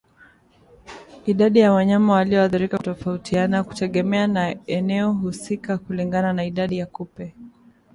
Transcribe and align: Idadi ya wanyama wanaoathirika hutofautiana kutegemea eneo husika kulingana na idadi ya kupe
Idadi 1.25 1.59
ya 1.59 1.71
wanyama 1.73 2.13
wanaoathirika 2.13 2.77
hutofautiana 2.77 3.63
kutegemea 3.63 4.55
eneo 4.65 5.11
husika 5.13 5.77
kulingana 5.77 6.33
na 6.33 6.43
idadi 6.45 6.77
ya 6.77 6.85
kupe 6.85 7.35